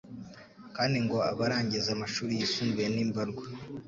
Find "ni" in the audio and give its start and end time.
2.91-3.03